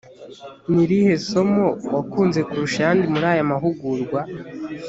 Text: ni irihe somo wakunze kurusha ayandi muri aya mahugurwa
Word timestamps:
ni 0.73 0.79
irihe 0.85 1.13
somo 1.29 1.67
wakunze 1.93 2.39
kurusha 2.49 2.77
ayandi 2.81 3.05
muri 3.13 3.25
aya 3.33 3.49
mahugurwa 3.51 4.19